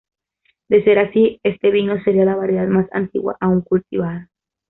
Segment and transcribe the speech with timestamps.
[0.67, 4.31] De ser así, este vino sería la variedad más antigua aún cultivada.